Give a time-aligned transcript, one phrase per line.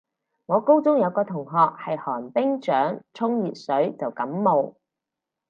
[0.47, 4.73] 我高中有個同學係寒冰掌，沖熱水就感冒